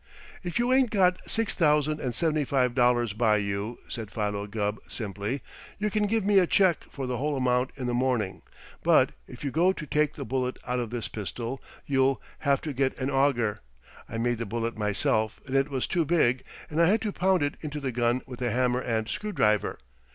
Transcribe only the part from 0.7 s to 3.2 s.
ain't got six thousand and seventy five dollars